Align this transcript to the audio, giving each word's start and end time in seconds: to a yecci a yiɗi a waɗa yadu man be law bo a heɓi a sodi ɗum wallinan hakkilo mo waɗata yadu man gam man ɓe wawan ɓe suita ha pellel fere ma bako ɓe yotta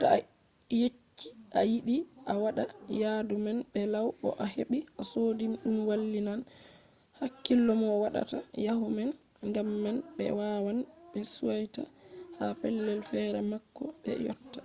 to 0.00 0.04
a 0.14 0.16
yecci 0.80 1.28
a 1.58 1.60
yiɗi 1.72 1.96
a 2.30 2.32
waɗa 2.42 2.64
yadu 3.00 3.34
man 3.44 3.58
be 3.72 3.80
law 3.94 4.06
bo 4.20 4.28
a 4.44 4.44
heɓi 4.54 4.78
a 5.00 5.02
sodi 5.10 5.44
ɗum 5.62 5.76
wallinan 5.88 6.40
hakkilo 7.18 7.72
mo 7.82 7.88
waɗata 8.02 8.38
yadu 8.64 8.86
man 8.96 9.10
gam 9.54 9.68
man 9.82 9.96
ɓe 10.16 10.24
wawan 10.38 10.78
ɓe 11.10 11.20
suita 11.34 11.82
ha 12.38 12.44
pellel 12.60 13.00
fere 13.10 13.40
ma 13.50 13.56
bako 13.62 13.84
ɓe 14.02 14.10
yotta 14.26 14.60